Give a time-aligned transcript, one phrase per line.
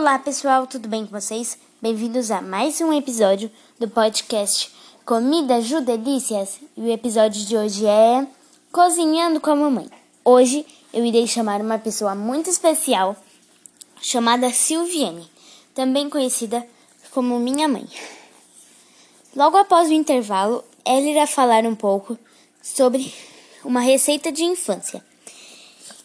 [0.00, 1.58] Olá pessoal, tudo bem com vocês?
[1.82, 4.72] Bem-vindos a mais um episódio do podcast
[5.04, 8.24] Comida Ju Delícias e o episódio de hoje é
[8.70, 9.90] Cozinhando com a Mamãe.
[10.24, 13.16] Hoje eu irei chamar uma pessoa muito especial
[14.00, 15.28] chamada Silviane,
[15.74, 16.64] também conhecida
[17.10, 17.88] como minha mãe.
[19.34, 22.16] Logo após o intervalo, ela irá falar um pouco
[22.62, 23.12] sobre
[23.64, 25.04] uma receita de infância.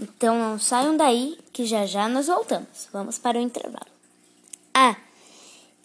[0.00, 2.88] Então não saiam daí que já já nós voltamos.
[2.90, 3.90] Vamos para o intervalo.
[4.72, 4.96] Ah,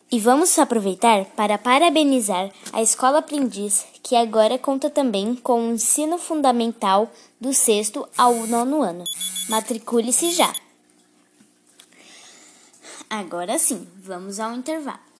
[0.09, 6.17] e vamos aproveitar para parabenizar a Escola Aprendiz, que agora conta também com o ensino
[6.17, 9.03] fundamental do sexto ao nono ano.
[9.49, 10.55] Matricule-se já!
[13.09, 15.14] Agora sim, vamos ao intervalo.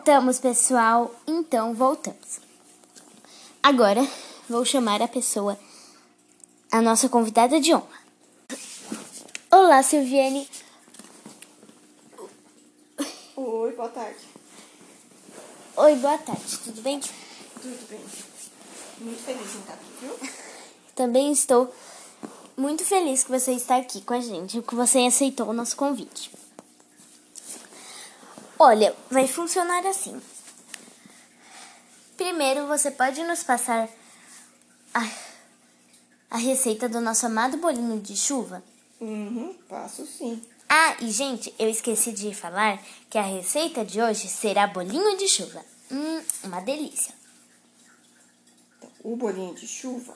[0.00, 1.14] Voltamos, pessoal.
[1.26, 2.40] Então, voltamos.
[3.62, 4.00] Agora,
[4.48, 5.58] vou chamar a pessoa,
[6.72, 8.00] a nossa convidada de honra.
[9.50, 10.48] Olá, Silviane.
[13.36, 14.20] Oi, boa tarde.
[15.76, 16.58] Oi, boa tarde.
[16.64, 16.98] Tudo bem?
[17.60, 18.00] Tudo bem.
[19.00, 20.30] Muito feliz em estar aqui, viu?
[20.96, 21.70] Também estou
[22.56, 26.39] muito feliz que você está aqui com a gente, que você aceitou o nosso convite.
[28.62, 30.20] Olha, vai funcionar assim.
[32.14, 33.88] Primeiro, você pode nos passar
[34.92, 35.10] a,
[36.28, 38.62] a receita do nosso amado bolinho de chuva?
[39.00, 40.42] Uhum, passo sim.
[40.68, 42.78] Ah, e gente, eu esqueci de falar
[43.08, 45.64] que a receita de hoje será bolinho de chuva.
[45.90, 47.14] Hum, uma delícia.
[48.76, 50.14] Então, o bolinho de chuva,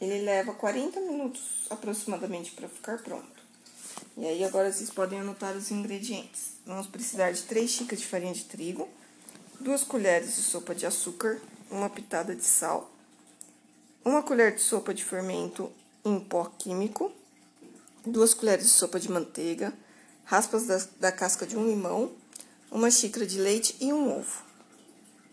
[0.00, 3.37] ele leva 40 minutos aproximadamente para ficar pronto.
[4.18, 6.54] E aí agora vocês podem anotar os ingredientes.
[6.66, 8.88] Vamos precisar de 3 xícaras de farinha de trigo,
[9.60, 11.40] 2 colheres de sopa de açúcar,
[11.70, 12.90] uma pitada de sal,
[14.04, 15.70] uma colher de sopa de fermento
[16.04, 17.12] em pó químico,
[18.04, 19.72] 2 colheres de sopa de manteiga,
[20.24, 22.10] raspas da, da casca de um limão,
[22.72, 24.42] uma xícara de leite e um ovo.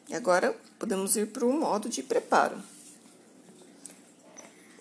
[0.08, 2.62] E agora podemos ir para o modo de preparo.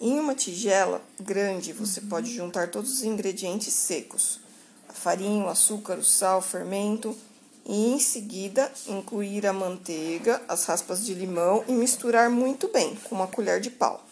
[0.06, 4.38] Em uma tigela grande, você pode juntar todos os ingredientes secos:
[4.87, 7.16] a farinha, o açúcar, o sal, o fermento,
[7.65, 13.14] e em seguida incluir a manteiga, as raspas de limão e misturar muito bem com
[13.14, 14.04] uma colher de pau.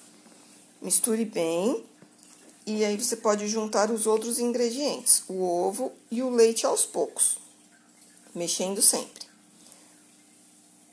[0.81, 1.85] Misture bem
[2.67, 7.37] e aí você pode juntar os outros ingredientes, o ovo e o leite aos poucos,
[8.35, 9.27] mexendo sempre.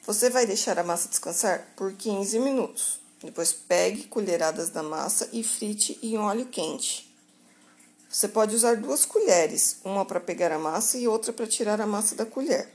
[0.06, 2.99] Você vai deixar a massa descansar por 15 minutos.
[3.24, 7.14] Depois pegue colheradas da massa e frite em óleo quente.
[8.10, 11.86] Você pode usar duas colheres, uma para pegar a massa e outra para tirar a
[11.86, 12.68] massa da colher.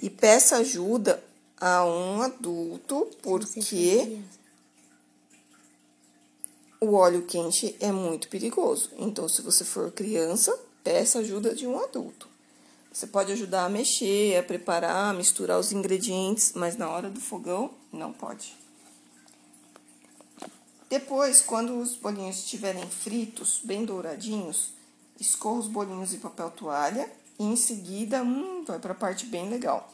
[0.00, 1.22] E peça ajuda
[1.60, 4.18] a um adulto, porque
[6.80, 8.90] o óleo quente é muito perigoso.
[8.98, 12.28] Então, se você for criança, peça ajuda de um adulto.
[12.92, 17.20] Você pode ajudar a mexer, a preparar, a misturar os ingredientes, mas na hora do
[17.20, 18.56] fogão, não pode.
[20.88, 24.70] Depois, quando os bolinhos estiverem fritos, bem douradinhos,
[25.20, 29.48] escorra os bolinhos em papel toalha e em seguida, hum, vai para a parte bem
[29.48, 29.92] legal.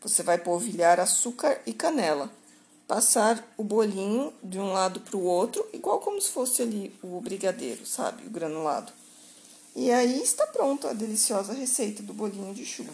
[0.00, 2.28] Você vai polvilhar açúcar e canela.
[2.88, 7.20] Passar o bolinho de um lado para o outro, igual como se fosse ali o
[7.20, 8.26] brigadeiro, sabe?
[8.26, 8.92] O granulado.
[9.74, 12.92] E aí está pronta a deliciosa receita do bolinho de chuva.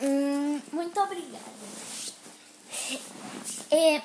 [0.00, 1.44] Hum, muito obrigada.
[3.70, 4.02] É,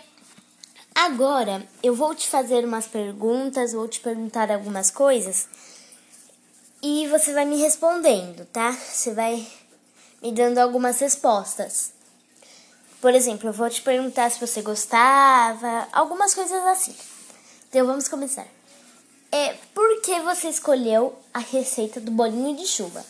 [1.00, 5.48] Agora eu vou te fazer umas perguntas, vou te perguntar algumas coisas
[6.82, 8.72] e você vai me respondendo, tá?
[8.72, 9.48] Você vai
[10.24, 11.94] me dando algumas respostas.
[13.00, 16.96] Por exemplo, eu vou te perguntar se você gostava, algumas coisas assim.
[17.70, 18.48] Então vamos começar.
[19.32, 23.06] É, por que você escolheu a receita do bolinho de chuva?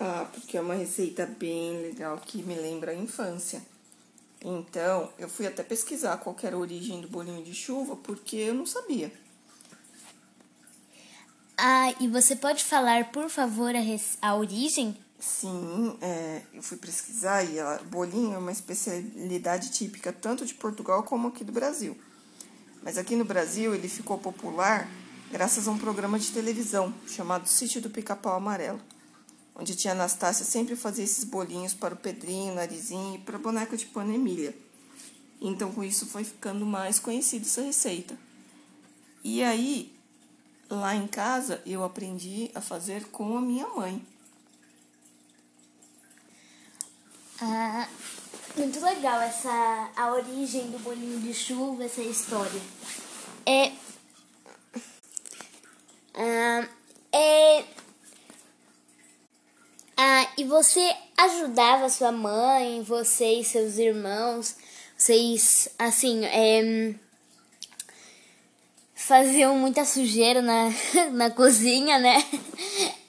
[0.00, 3.62] Ah, porque é uma receita bem legal que me lembra a infância.
[4.44, 8.54] Então, eu fui até pesquisar qual era a origem do bolinho de chuva, porque eu
[8.54, 9.12] não sabia.
[11.56, 13.80] Ah, e você pode falar, por favor, a,
[14.20, 14.96] a origem?
[15.20, 21.04] Sim, é, eu fui pesquisar e ela, bolinho é uma especialidade típica tanto de Portugal
[21.04, 21.96] como aqui do Brasil.
[22.82, 24.88] Mas aqui no Brasil ele ficou popular
[25.30, 28.80] graças a um programa de televisão chamado Sítio do Pica-Pau Amarelo,
[29.54, 33.40] onde a tia Anastácia sempre fazia esses bolinhos para o Pedrinho, Narizinho e para a
[33.40, 34.56] boneca de pano Emília.
[35.40, 38.16] Então com isso foi ficando mais conhecida essa receita.
[39.24, 39.92] E aí,
[40.68, 44.04] lá em casa, eu aprendi a fazer com a minha mãe.
[47.40, 47.88] Ah,
[48.56, 52.60] muito legal essa a origem do bolinho de chuva, essa história.
[53.44, 53.72] É,
[56.14, 56.68] ah,
[57.12, 57.64] é,
[60.42, 64.56] ah, e você ajudava sua mãe, você e seus irmãos,
[64.96, 66.94] vocês assim, é,
[68.94, 70.70] faziam muita sujeira na,
[71.12, 72.24] na cozinha, né?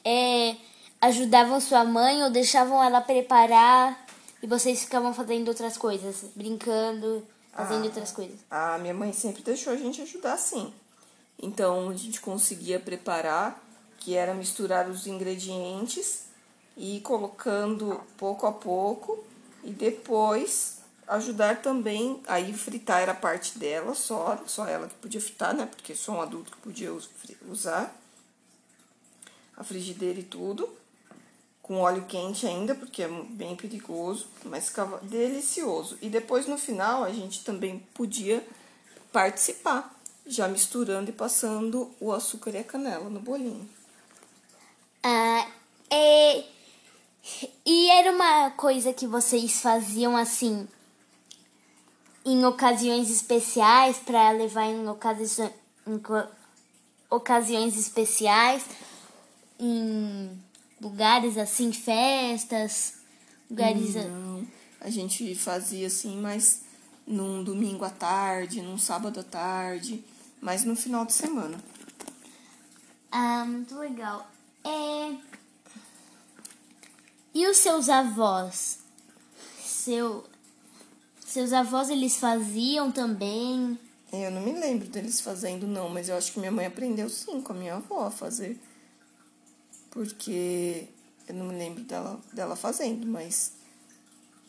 [0.06, 0.56] É,
[1.02, 4.06] ajudavam sua mãe ou deixavam ela preparar
[4.42, 8.40] e vocês ficavam fazendo outras coisas, brincando, fazendo ah, outras coisas?
[8.50, 10.74] A minha mãe sempre deixou a gente ajudar sim.
[11.42, 13.62] Então a gente conseguia preparar,
[13.98, 16.33] que era misturar os ingredientes
[16.76, 19.24] e colocando pouco a pouco
[19.64, 25.54] e depois ajudar também aí fritar era parte dela só só ela que podia fritar
[25.54, 26.92] né porque só um adulto que podia
[27.48, 27.94] usar
[29.56, 30.70] a frigideira e tudo
[31.64, 35.98] com óleo quente ainda, porque é bem perigoso, mas ficava delicioso.
[36.02, 38.46] E depois no final a gente também podia
[39.14, 39.98] participar,
[40.28, 43.68] já misturando e passando o açúcar e a canela no bolinho.
[45.02, 45.48] Ah.
[48.04, 50.68] Era uma coisa que vocês faziam assim
[52.26, 55.54] em ocasiões especiais para levar em ocasiões,
[55.88, 56.02] em
[57.10, 58.66] ocasiões especiais
[59.58, 60.38] em
[60.82, 62.96] lugares assim, festas,
[63.50, 63.96] lugares.
[63.96, 64.46] Não,
[64.82, 66.64] a gente fazia assim, mas
[67.08, 70.04] num domingo à tarde, num sábado à tarde,
[70.42, 71.58] mas no final de semana.
[73.10, 74.30] Ah, muito legal.
[74.66, 75.43] É...
[77.34, 78.80] E os seus avós?
[79.64, 80.24] Seu...
[81.26, 83.78] Seus avós, eles faziam também?
[84.12, 87.42] Eu não me lembro deles fazendo, não, mas eu acho que minha mãe aprendeu sim
[87.42, 88.60] com a minha avó a fazer
[89.94, 90.88] porque
[91.28, 93.54] eu não me lembro dela, dela fazendo, mas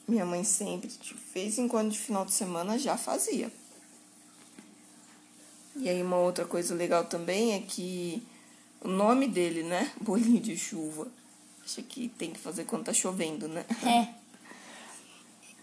[0.09, 3.53] minha mãe sempre, de vez em quando de final de semana, já fazia.
[5.77, 8.23] E aí uma outra coisa legal também é que
[8.81, 9.93] o nome dele, né?
[10.01, 11.09] Bolinho de chuva.
[11.65, 13.65] Acho que tem que fazer quando tá chovendo, né?
[13.85, 14.25] É.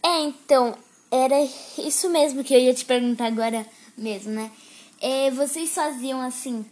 [0.04, 0.76] É, então,
[1.12, 1.36] era
[1.78, 3.66] isso mesmo que eu ia te perguntar agora
[3.98, 4.52] mesmo, né?
[5.00, 6.66] É, vocês faziam assim,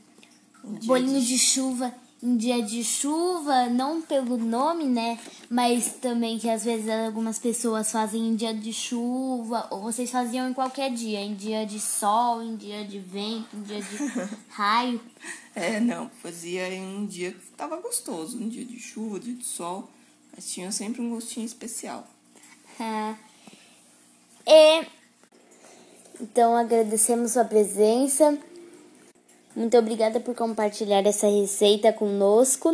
[0.64, 1.28] um bolinho de...
[1.28, 5.18] de chuva em dia de chuva, não pelo nome, né?
[5.50, 10.50] Mas também que às vezes algumas pessoas fazem em dia de chuva, ou vocês faziam
[10.50, 13.98] em qualquer dia, em dia de sol, em dia de vento, em dia de
[14.50, 15.02] raio.
[15.56, 19.46] É, não, fazia em um dia que estava gostoso, um dia de chuva, dia de
[19.46, 19.90] sol,
[20.36, 22.06] mas tinha sempre um gostinho especial.
[22.80, 23.16] É.
[24.46, 24.86] E
[26.22, 28.38] então agradecemos sua presença.
[29.60, 32.72] Muito obrigada por compartilhar essa receita conosco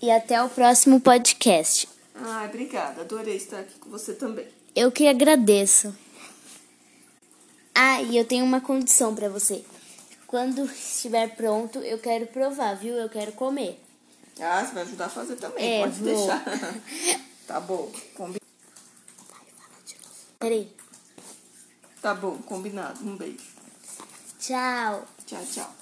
[0.00, 1.86] e até o próximo podcast.
[2.14, 3.02] Ah, obrigada.
[3.02, 4.48] Adorei estar aqui com você também.
[4.74, 5.94] Eu que agradeço.
[7.74, 9.62] Ah, e eu tenho uma condição para você.
[10.26, 12.94] Quando estiver pronto, eu quero provar, viu?
[12.94, 13.78] Eu quero comer.
[14.40, 15.80] Ah, você vai ajudar a fazer também.
[15.80, 16.14] É, Pode vou.
[16.16, 16.44] deixar.
[17.46, 17.92] tá bom.
[18.14, 18.46] Combinado.
[20.38, 20.72] Peraí.
[22.00, 23.04] Tá bom, combinado.
[23.04, 23.57] Um beijo.
[24.48, 25.06] Tchau.
[25.26, 25.74] Tchau, tchau.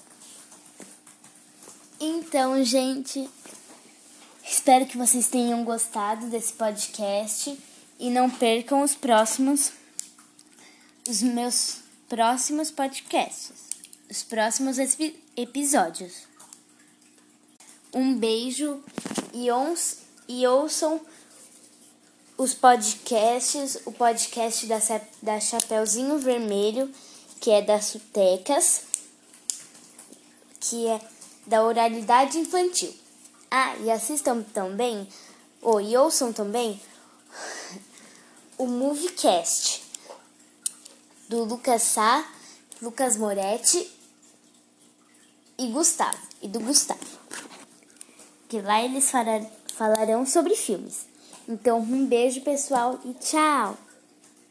[2.01, 3.31] Então, gente,
[4.45, 7.57] espero que vocês tenham gostado desse podcast
[7.97, 9.71] e não percam os próximos
[11.09, 11.77] os meus
[12.09, 13.53] próximos podcasts,
[14.11, 14.79] os próximos
[15.37, 16.25] episódios.
[17.95, 18.83] Um beijo
[19.33, 21.01] e, ons, e ouçam
[22.37, 24.79] os podcasts, o podcast da,
[25.23, 26.93] da Chapeuzinho Vermelho,
[27.47, 28.83] que é das Sutecas,
[30.59, 31.01] que é
[31.47, 32.93] da oralidade infantil.
[33.49, 35.07] Ah, e assistam também,
[35.63, 36.83] ou e ouçam também,
[38.59, 39.81] o Moviecast,
[41.29, 42.29] do Lucas Sá,
[42.83, 43.93] Lucas Moretti
[45.57, 46.99] e Gustavo, e do Gustavo.
[48.49, 49.09] Que lá eles
[49.73, 51.07] falarão sobre filmes.
[51.49, 53.86] Então, um beijo, pessoal, e tchau!